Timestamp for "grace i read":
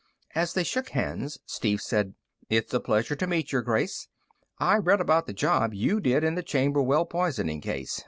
3.61-4.99